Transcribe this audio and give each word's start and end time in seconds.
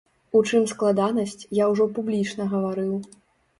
У 0.37 0.39
чым 0.49 0.63
складанасць, 0.71 1.45
я 1.61 1.69
ўжо 1.73 1.89
публічна 1.99 2.51
гаварыў. 2.57 2.93